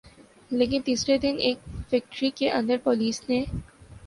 [0.51, 1.57] لیکن تیسرے دن ایک
[1.89, 3.43] فیکٹری کے اندر پولیس نے